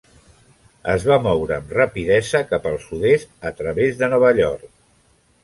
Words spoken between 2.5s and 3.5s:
cap al sud-est